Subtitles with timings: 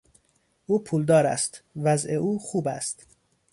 [0.65, 3.05] او پولدار است، وضع او خوب است.